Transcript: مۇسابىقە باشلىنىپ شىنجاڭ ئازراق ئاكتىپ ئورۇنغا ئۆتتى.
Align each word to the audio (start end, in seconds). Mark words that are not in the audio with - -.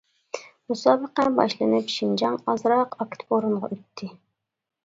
مۇسابىقە 0.71 1.25
باشلىنىپ 1.39 1.93
شىنجاڭ 1.97 2.39
ئازراق 2.55 2.99
ئاكتىپ 3.05 3.37
ئورۇنغا 3.39 3.71
ئۆتتى. 3.77 4.11